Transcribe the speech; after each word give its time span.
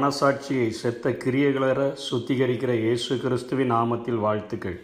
மனசாட்சியை 0.00 0.68
செத்த 0.80 1.10
கிரியைகளற 1.22 1.80
சுத்திகரிக்கிற 2.04 2.72
இயேசு 2.82 3.12
கிறிஸ்துவின் 3.22 3.72
நாமத்தில் 3.72 4.20
வாழ்த்துக்கள். 4.24 4.76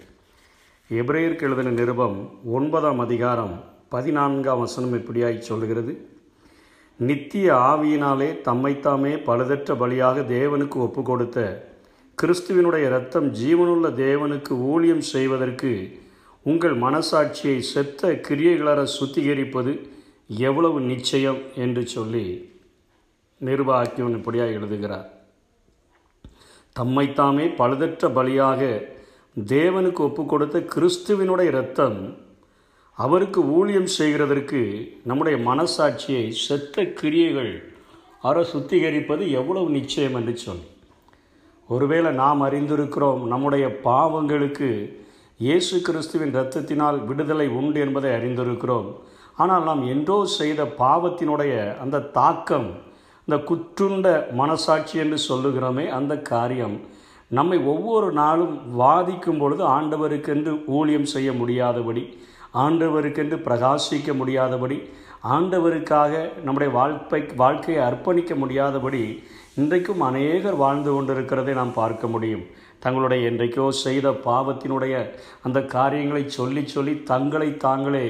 எப்ரேயருக்கு 0.91 1.47
எழுதின 1.49 1.71
நிருபம் 1.71 2.17
ஒன்பதாம் 2.57 3.01
அதிகாரம் 3.05 3.55
பதினான்காம் 3.89 4.63
வசனம் 4.65 4.97
இப்படியாய் 4.99 5.39
சொல்கிறது 5.39 5.93
நித்திய 7.01 7.53
ஆவியினாலே 7.69 8.29
தம்மைத்தாமே 8.49 9.13
பழுதற்ற 9.29 9.77
பலியாக 9.83 10.25
தேவனுக்கு 10.35 10.81
ஒப்பு 10.87 11.05
கொடுத்த 11.11 11.47
கிறிஸ்துவினுடைய 12.23 12.85
இரத்தம் 12.91 13.31
ஜீவனுள்ள 13.41 13.93
தேவனுக்கு 14.05 14.53
ஊழியம் 14.73 15.05
செய்வதற்கு 15.13 15.73
உங்கள் 16.43 16.77
மனசாட்சியை 16.79 17.59
செத்த 17.73 18.13
கிரியைகளற 18.29 18.83
சுத்திகரிப்பது 18.99 19.75
எவ்வளவு 20.51 20.81
நிச்சயம் 20.93 21.41
என்று 21.55 21.85
சொல்லி 21.87 22.27
நிருபாக்கியவன் 23.41 24.15
இப்படியாக 24.19 24.55
எழுதுகிறார். 24.59 25.09
தம்மைத்தாமே 26.79 27.55
பழுதற்ற 27.55 28.09
பலியாக 28.09 28.89
தேவனுக்கு 29.49 30.01
ஒப்பு 30.01 30.27
கொடுத்த 30.27 30.59
கிறிஸ்துவினுடைய 30.59 31.43
இரத்தம் 31.43 32.19
அவருக்கு 32.99 33.41
ஊழியம் 33.51 33.89
செய்கிறதற்கு 33.99 34.91
நம்முடைய 35.05 35.39
மனசாட்சியை 35.51 36.29
செத்த 36.29 36.85
கிரியைகள் 36.85 37.75
அற 38.23 38.47
சுத்திகரிப்பது 38.53 39.31
எவ்வளவு 39.31 39.71
நிச்சயம் 39.71 40.15
என்று 40.15 40.37
சொல் 40.37 40.65
ஒருவேளை 41.69 42.13
நாம் 42.13 42.43
அறிந்திருக்கிறோம் 42.43 43.23
நம்முடைய 43.27 43.81
பாவங்களுக்கு 43.85 44.97
இயேசு 45.39 45.81
கிறிஸ்துவின் 45.81 46.35
இரத்தத்தினால் 46.35 47.05
விடுதலை 47.05 47.49
உண்டு 47.49 47.81
என்பதை 47.81 48.11
அறிந்திருக்கிறோம். 48.11 48.95
ஆனால் 49.35 49.65
நாம் 49.65 49.87
என்றோ 49.87 50.25
செய்த 50.25 50.65
பாவத்தினுடைய 50.65 51.79
அந்த 51.81 52.01
தாக்கம் 52.01 52.69
இந்த 53.29 53.37
குற்றுண்ட 53.49 54.09
மனசாட்சி 54.33 54.97
என்று 55.05 55.17
சொல்லுகிறோமே 55.29 55.85
அந்த 55.89 56.15
காரியம் 56.29 56.77
நம்மை 57.31 57.57
ஒவ்வொரு 57.73 58.09
நாளும் 58.13 58.53
வாதிக்கும் 58.81 59.41
பொழுது 59.41 59.63
ஆண்டவருக்கென்று 59.69 60.53
ஊழியம் 60.67 61.09
செய்ய 61.15 61.31
முடியாதபடி 61.33 62.05
ஆண்டவருக்கென்று 62.65 63.39
பிரகாசிக்க 63.47 64.15
முடியாதபடி 64.15 64.79
ஆண்டவருக்காக 65.37 66.13
நம்முடைய 66.45 66.71
வாழ்க்கை 66.73 67.21
வாழ்க்கையை 67.37 67.81
அர்ப்பணிக்க 67.89 68.35
முடியாதபடி 68.35 69.03
இன்றைக்கும் 69.55 70.01
அநேகர் 70.01 70.61
வாழ்ந்து 70.63 70.91
கொண்டிருக்கிறதை 70.93 71.53
நாம் 71.55 71.77
பார்க்க 71.81 72.07
முடியும். 72.07 72.47
தங்களுடைய 72.79 73.31
என்றைக்கோ 73.31 73.69
செய்த 73.83 74.09
பாவத்தினுடைய 74.25 74.95
அந்த 75.43 75.59
காரியங்களை 75.77 76.25
சொல்லி 76.29 76.67
சொல்லி 76.69 76.97
தங்களை 77.13 77.51
தாங்களே 77.57 78.07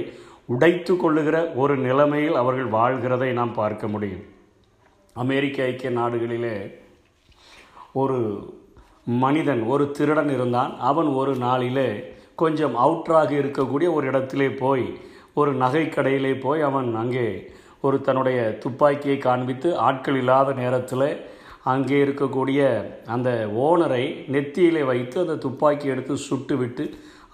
உடைத்து 0.55 0.95
கொள்ளுகிற 0.97 1.37
ஒரு 1.55 1.77
நிலைமையில் 1.77 2.41
அவர்கள் 2.43 2.75
வாழ்கிறதை 2.79 3.33
நாம் 3.33 3.59
பார்க்க 3.63 3.87
முடியும். 3.89 4.25
அமெரிக்க 5.23 5.65
ஐக்கிய 5.65 5.91
நாடுகளிலே 5.91 6.57
ஒரு 8.01 8.19
மனிதன் 9.23 9.63
ஒரு 9.73 9.85
திருடன் 9.97 10.31
இருந்தான். 10.37 10.73
அவன் 10.91 11.09
ஒரு 11.21 11.33
நாளிலே 11.37 11.89
கொஞ்சம் 12.43 12.75
அவுட்ராக 12.77 13.31
இருக்கக்கூடிய 13.43 13.89
ஒரு 13.97 14.05
இடத்திலே 14.07 14.49
போய் 14.63 14.87
ஒரு 15.35 15.51
நகைக்கடையிலே 15.57 16.33
போய் 16.41 16.61
அவன் 16.61 16.89
அங்கே 16.97 17.27
ஒரு 17.81 17.97
தன்னுடைய 18.01 18.39
துப்பாக்கியை 18.63 19.19
காண்பித்து 19.19 19.69
ஆட்கள் 19.87 20.17
இல்லாத 20.17 20.53
நேரத்தில் 20.53 21.09
அங்கே 21.73 21.99
இருக்கக்கூடிய 22.05 22.61
அந்த 23.07 23.31
ஓனரை 23.67 24.05
நெத்தியிலே 24.35 24.83
வைத்து 24.85 25.17
அந்த 25.21 25.37
துப்பாக்கி 25.37 25.87
எடுத்து 25.87 26.17
சுட்டு 26.29 26.57
விட்டு 26.57 26.85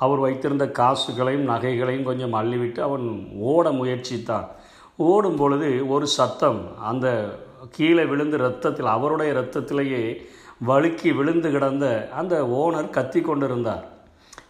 அவர் 0.04 0.18
வைத்திருந்த 0.18 0.64
காசுகளையும் 0.78 1.48
நகைகளையும் 1.48 2.08
கொஞ்சம் 2.10 2.34
அள்ளிவிட்டு 2.34 2.80
அவன் 2.80 3.06
ஓட 3.52 3.66
முயற்சித்தான். 3.70 4.46
ஓடும் 4.96 5.36
பொழுது 5.36 5.88
ஒரு 5.88 6.06
சத்தம் 6.06 6.60
அந்த 6.90 7.08
கீழே 7.70 8.04
விழுந்து 8.04 8.36
ரத்தத்தில் 8.36 8.86
அவருடைய 8.86 9.32
ரத்தத்திலேயே 9.32 10.26
வழுக்கி 10.66 11.14
விழுந்து 11.14 11.50
கிடந்த 11.50 12.08
அந்த 12.14 12.42
ஓனர் 12.42 12.90
கத்தி 12.90 13.20
கொண்டிருந்தார். 13.20 13.84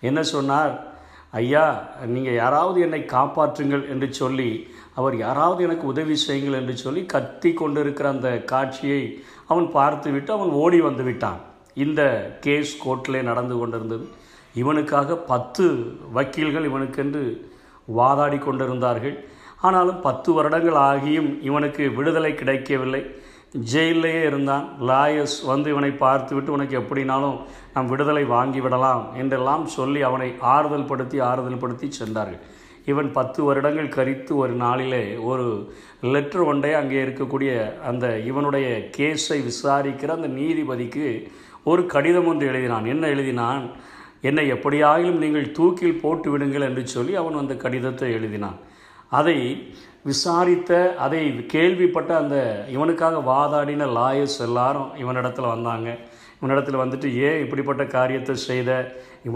என்ன 0.01 0.23
சொன்னார்? 0.23 0.91
ஐயா 1.31 1.89
நீங்கள் 2.07 2.35
யாராவது 2.35 2.81
என்னை 2.81 3.01
காப்பாற்றுங்கள் 3.01 3.89
என்று 3.89 4.13
சொல்லி 4.13 4.67
அவர் 4.95 5.17
யாராவது 5.17 5.65
எனக்கு 5.65 5.87
உதவி 5.87 6.17
செய்யுங்கள் 6.17 6.61
என்று 6.61 6.77
சொல்லி 6.77 7.07
கத்தி 7.07 7.53
கொண்டிருக்கிற 7.53 8.09
அந்த 8.09 8.39
காட்சியை 8.39 9.23
அவன் 9.47 9.71
பார்த்துவிட்டு 9.71 10.33
அவன் 10.33 10.49
ஓடி 10.49 10.81
வந்து 10.81 11.03
விட்டான். 11.03 11.41
இந்த 11.75 12.03
கேஸ் 12.41 12.89
கோர்ட்டிலே 12.89 13.23
நடந்து 13.23 13.59
கொண்டிருந்தது. 13.59 14.09
இவனுக்காக 14.55 15.17
பத்து 15.17 15.65
வக்கீல்கள் 16.15 16.69
இவனுக்கென்று 16.71 17.51
வாதாடி 17.87 18.39
கொண்டிருந்தார்கள். 18.39 19.29
ஆனாலும் 19.67 20.01
பத்து 20.07 20.31
வருடங்கள் 20.37 20.79
ஆகியும் 20.91 21.29
இவனுக்கு 21.49 21.83
விடுதலை 21.99 22.33
கிடைக்கவில்லை. 22.41 23.03
ஜெயிலேயே 23.73 24.23
இருந்தான். 24.29 24.65
லாயர்ஸ் 24.89 25.37
வந்து 25.51 25.69
இவனை 25.73 25.91
பார்த்துவிட்டு 26.05 26.51
உனக்கு 26.57 26.75
எப்படினாலும் 26.81 27.37
நாம் 27.75 27.91
விடுதலை 27.93 28.25
வாங்கி 28.37 28.61
விடலாம் 28.65 29.05
என்றெல்லாம் 29.23 29.65
சொல்லி 29.77 30.01
அவனை 30.09 30.29
ஆறுதல் 30.55 30.89
படுத்தி 30.91 31.19
ஆறுதல் 31.31 31.63
படுத்தி 31.65 31.89
சென்றார்கள். 32.01 32.41
இவன் 32.93 33.11
பத்து 33.19 33.41
வருடங்கள் 33.49 33.95
கரித்து 33.97 34.33
ஒரு 34.43 34.55
நாளிலே 34.63 35.03
ஒரு 35.31 35.47
லெட்டர் 36.15 36.45
ஒன்றை 36.51 36.73
அங்கே 36.81 36.99
இருக்கக்கூடிய 37.05 37.53
அந்த 37.91 38.07
இவனுடைய 38.31 38.69
கேஸை 38.97 39.39
விசாரிக்கிற 39.51 40.13
அந்த 40.19 40.31
நீதிபதிக்கு 40.41 41.07
ஒரு 41.71 41.83
கடிதம் 41.95 42.29
ஒன்று 42.31 42.45
எழுதினான். 42.53 42.87
என்ன 42.95 43.05
எழுதினான்? 43.15 43.65
என்னை 44.29 44.45
எப்படியாயிலும் 44.55 45.23
நீங்கள் 45.25 45.55
தூக்கில் 45.59 46.01
போட்டு 46.03 46.31
விடுங்கள் 46.31 46.69
என்று 46.69 46.83
சொல்லி 46.97 47.15
அவன் 47.23 47.41
அந்த 47.43 47.55
கடிதத்தை 47.65 48.11
எழுதினான். 48.19 48.59
அதை 49.19 49.39
விசாரித்த 50.09 50.71
அதை 51.05 51.21
கேள்விப்பட்ட 51.55 52.11
அந்த 52.17 52.37
இவனுக்காக 52.77 53.23
வாதாடின 53.33 53.89
லாயர்ஸ் 53.99 54.39
எல்லாரும் 54.41 54.91
இவனிடத்தில் 54.97 55.53
வந்தாங்க. 55.55 55.89
இவனிடத்தில் 56.41 56.83
வந்துட்டு 56.83 57.09
ஏன் 57.27 57.43
இப்படிப்பட்ட 57.45 57.83
காரியத்தை 57.97 58.35
செய்த? 58.49 58.71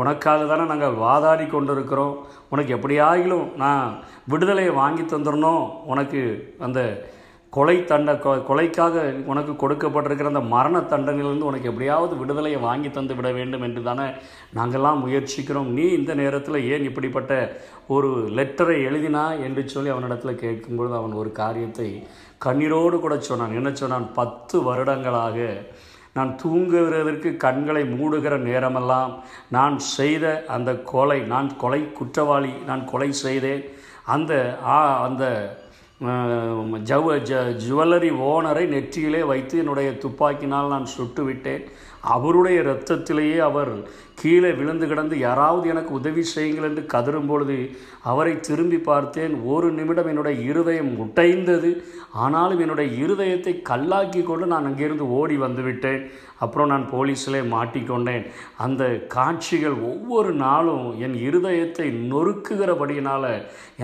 உனக்காக 0.02 0.44
தானே 0.44 0.64
நாங்கள் 0.66 1.00
வாதாடி 1.04 1.46
கொண்டிருக்கிறோம். 1.46 2.14
உனக்கு 2.50 2.72
எப்படியாகிலும் 2.76 3.46
நான் 3.64 3.86
விடுதலையை 4.32 4.72
வாங்கி 4.80 5.02
தந்துடணும். 5.02 5.66
உனக்கு 5.92 6.22
அந்த 6.58 6.80
கொலை 7.50 7.74
தண்ட 7.84 8.12
கொலைக்காக 8.48 9.24
உனக்கு 9.32 9.52
கொடுக்கப்பட்டிருக்கிற 9.52 10.30
அந்த 10.32 10.42
மரண 10.54 10.78
தண்டனையிலிருந்து 10.92 11.48
உனக்கு 11.50 11.70
எப்படியாவது 11.70 12.14
விடுதலையை 12.16 12.60
வாங்கி 12.60 12.90
தந்து 12.90 13.14
விட 13.18 13.28
வேண்டும் 13.32 13.64
என்று 13.66 13.82
தானே 13.82 14.06
நாங்கள்லாம் 14.56 15.02
முயற்சிக்கிறோம். 15.04 15.70
நீ 15.78 15.84
இந்த 15.98 16.14
நேரத்தில் 16.14 16.58
ஏன் 16.74 16.86
இப்படிப்பட்ட 16.90 17.32
ஒரு 17.86 18.10
லெட்டரை 18.38 18.76
எழுதினா 18.88 19.24
என்று 19.46 19.68
சொல்லி 19.68 19.90
அவனிடத்தில் 19.94 20.40
கேட்கும்பொழுது 20.44 20.94
அவன் 21.00 21.18
ஒரு 21.22 21.32
காரியத்தை 21.32 21.88
கண்ணீரோடு 22.44 22.96
கூட 23.00 23.16
சொன்னான். 23.20 23.58
என்ன 23.60 23.72
சொன்னான்? 23.72 24.06
பத்து 24.20 24.56
வருடங்களாக 24.62 25.38
நான் 26.16 26.30
தூங்குகிறதற்கு 26.42 27.30
கண்களை 27.36 27.82
மூடுகிற 27.96 28.34
நேரமெல்லாம் 28.48 29.12
நான் 29.56 29.78
செய்த 29.96 30.26
அந்த 30.56 30.70
கொலை 30.92 31.20
நான் 31.34 31.50
கொலை 31.56 31.80
குற்றவாளி 31.98 32.52
நான் 32.66 32.84
கொலை 32.92 33.10
செய்தேன். 33.24 33.64
அந்த 34.14 34.32
அந்த 35.06 35.24
ஜவ 36.82 37.12
ஜ 37.20 37.34
ஜுவல்லரி 37.58 38.10
ஓனரை 38.22 38.64
நெற்றியிலே 38.66 39.20
வைத்து 39.26 39.54
என்னுடைய 39.58 39.90
துப்பாக்கினால் 39.92 40.68
நான் 40.68 40.86
சுட்டு 40.86 41.22
விட்டேன் 41.24 41.64
அவருடைய 42.14 42.56
இரத்தத்திலேயே 42.62 43.38
அவர் 43.50 43.72
கீழே 44.20 44.50
விழுந்து 44.58 44.86
கிடந்து 44.90 45.14
யாராவது 45.18 45.66
எனக்கு 45.72 45.92
உதவி 45.98 46.22
செய்யுங்கள் 46.34 46.66
என்று 46.68 46.82
கதறும் 46.92 47.28
பொழுது 47.30 47.56
அவரை 48.10 48.32
திரும்பி 48.48 48.78
பார்த்தேன். 48.90 49.34
ஒரு 49.54 49.68
நிமிடம் 49.78 50.08
என்னுடைய 50.12 50.36
இருதயம் 50.50 50.92
உடைந்தது 51.04 51.70
ஆனாலும் 52.24 52.62
என்னுடைய 52.64 52.88
இருதயத்தை 53.04 53.52
கல்லாக்கி 53.70 54.22
கொண்டு 54.22 54.46
நான் 54.52 54.68
அங்கிருந்து 54.70 55.06
ஓடி 55.18 55.36
வந்துவிட்டேன். 55.44 56.00
அப்புறம் 56.44 56.70
நான் 56.72 56.86
போலீஸிலே 56.94 57.42
மாட்டிக்கொண்டேன் 57.52 58.24
அந்த 58.64 58.82
காட்சிகள் 59.16 59.76
ஒவ்வொரு 59.90 60.32
நாளும் 60.44 60.86
என் 61.04 61.16
இருதயத்தை 61.28 61.86
நொறுக்குகிறபடியினால் 62.10 63.30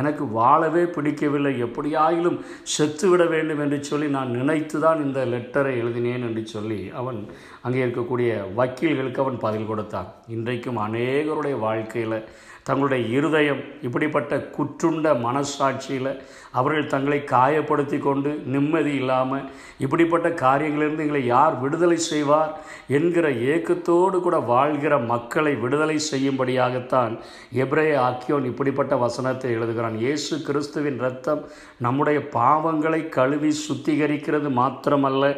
எனக்கு 0.00 0.24
வாழவே 0.38 0.84
பிடிக்கவில்லை. 0.96 1.54
எப்படியாயிலும் 1.66 2.40
செத்துவிட 2.74 3.22
வேண்டும் 3.34 3.62
என்று 3.66 3.78
சொல்லி 3.90 4.08
நான் 4.18 4.36
நினைத்து 4.38 4.78
தான் 4.86 5.04
இந்த 5.06 5.20
லெட்டரை 5.34 5.74
எழுதினேன் 5.82 6.26
என்று 6.30 6.44
சொல்லி 6.54 6.80
அவன் 7.02 7.20
அங்கே 7.66 7.82
இருக்க 7.84 8.02
இருக்கக்கூடிய 8.12 8.54
வக்கீல்களுக்கு 8.58 9.22
அவன் 9.24 9.42
பதில் 9.46 9.68
கொடுத்தான். 9.70 10.08
இன்றைக்கும் 10.36 10.82
அநேகருடைய 10.86 11.56
வாழ்க்கையில் 11.66 12.24
தங்களுடைய 12.68 13.02
இருதயம் 13.16 13.62
இப்படிப்பட்ட 13.86 14.32
குற்றுண்ட 14.56 15.06
மனசாட்சியில் 15.24 16.10
அவர்கள் 16.58 16.90
தங்களை 16.92 17.18
காயப்படுத்தி 17.32 17.98
கொண்டு 17.98 18.30
நிம்மதி 18.54 18.92
இல்லாமல் 19.00 19.46
இப்படிப்பட்ட 19.84 20.28
காரியங்களிலிருந்து 20.42 21.04
எங்களை 21.06 21.22
யார் 21.26 21.54
விடுதலை 21.62 21.98
செய்வார் 22.10 22.52
என்கிற 22.98 23.26
ஏக்கத்தோடு 23.54 24.20
கூட 24.26 24.38
வாழ்கிற 24.52 24.94
மக்களை 25.12 25.54
விடுதலை 25.64 25.98
செய்யும்படியாகத்தான் 26.10 27.16
எப்ரே 27.64 27.88
ஆக்கியோன் 28.06 28.48
இப்படிப்பட்ட 28.52 28.96
வசனத்தை 29.04 29.50
எழுதுகிறான். 29.56 29.98
இயேசு 30.04 30.36
கிறிஸ்துவின் 30.48 31.02
ரத்தம் 31.06 31.42
நம்முடைய 31.86 32.20
பாவங்களை 32.38 33.02
கழுவி 33.18 33.52
சுத்திகரிக்கிறது 33.66 34.50
மாத்திரமல்ல 34.60 35.34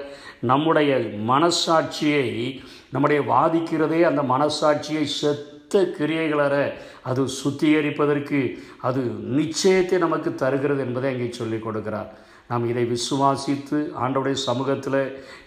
நம்முடைய 0.53 0.93
மனசாட்சியை 1.31 2.29
நம்முடைய 2.91 3.23
வாதிக்கிறதே 3.23 4.01
அந்த 4.03 4.23
மனசாட்சியை 4.23 5.05
செத்த 5.21 5.83
கிரியைகளற. 5.99 6.73
அது 7.05 7.23
சுத்திகரிப்பதற்கு 7.41 8.41
அது 8.89 9.01
நிச்சயத்தை 9.39 9.99
நமக்கு 10.07 10.31
தருகிறது 10.35 10.83
என்பதை 10.87 11.11
அங்கே 11.13 11.31
சொல்லிக் 11.41 11.67
கொடுக்கிறார். 11.67 12.11
நாம் 12.49 12.65
இதை 12.71 12.83
விசுவாசித்து 12.91 13.79
ஆண்டவருடைய 14.03 14.39
சமூகத்தில் 14.47 14.99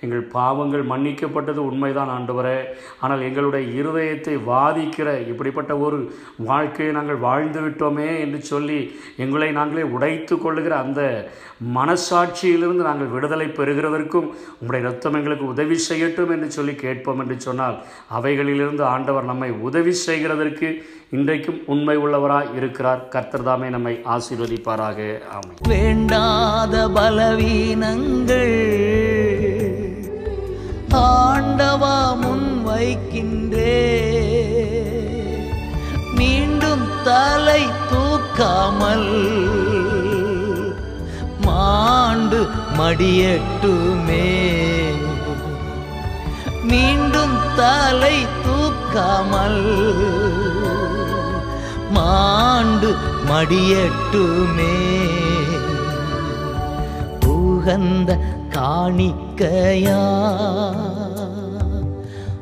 எங்கள் 0.03 0.23
பாவங்கள் 0.35 0.83
மன்னிக்கப்பட்டது 0.91 1.59
உண்மைதான் 1.69 2.11
ஆண்டவரே. 2.15 2.55
ஆனால் 3.03 3.25
எங்களுடைய 3.27 3.63
இருதயத்தை 3.81 4.35
வாதிக்கிற 4.49 5.09
இப்படிப்பட்ட 5.31 5.73
ஒரு 5.85 5.99
வாழ்க்கையை 6.49 6.93
நாங்கள் 6.93 7.23
வாழ்ந்து 7.27 7.61
விட்டோமே 7.65 8.09
என்று 8.23 8.39
சொல்லி 8.51 8.79
எங்களை 9.25 9.49
நாங்களே 9.59 9.85
உடைத்து 9.97 10.37
கொள்ளுகிற 10.37 10.75
அந்த 10.85 11.03
மனசாட்சியிலிருந்து 11.77 12.83
நாங்கள் 12.89 13.13
விடுதலை 13.13 13.47
பெறுகிறதற்கும் 13.59 14.27
உங்களுடைய 14.59 14.83
ரத்தம் 14.89 15.17
எங்களுக்கு 15.19 15.47
உதவி 15.53 15.77
செய்யட்டும் 15.89 16.33
என்று 16.35 16.49
சொல்லி 16.51 16.75
கேட்போம் 16.85 17.21
என்று 17.23 17.37
சொன்னால் 17.47 17.77
அவைகளிலிருந்து 18.19 18.85
ஆண்டவர் 18.95 19.31
நம்மை 19.31 19.51
உதவி 19.69 19.95
செய்கிறதற்கு 20.07 20.69
இன்றைக்கு 21.17 21.46
என்றைக்கும் 21.47 21.69
உண்மை 21.73 21.95
உள்ளவராய் 22.03 22.51
இருக்கிறார். 22.59 23.01
கர்த்தர் 23.13 23.45
தாமே 23.47 23.67
நம்மை 23.75 23.93
ஆசீர்வதிப்பாராக. 24.15 24.99
ஆமை 25.35 25.53
வேண்டாத 25.71 26.75
பலவீனங்கள் 26.97 28.57
ஆண்டவா 31.03 31.97
முன் 32.23 32.49
வைக்கின்றே 32.67 33.83
மீண்டும் 36.19 36.85
தலை 37.09 37.61
தூக்காமல் 37.91 39.09
மாண்டு 41.47 42.41
மடியட்டுமே. 42.79 44.29
மீண்டும் 46.71 47.35
தலை 47.59 48.15
தூக்காமல் 48.45 49.61
மாண்டு 51.89 52.95
மடியட்டுமே. 53.29 54.75
உகந்த 57.25 58.17
காணிக்கையா. 58.49 60.01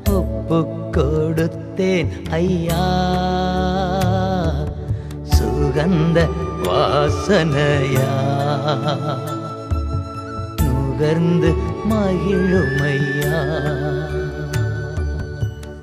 ஒப்பு 0.09 0.67
கொடுத்தேன் 0.91 2.29
ஐயா. 2.29 2.85
சுகந்த 5.37 6.29
வாசனையா. 6.63 8.11
நுகர்ந்து 10.61 11.53
மகிழுமையா 11.89 13.39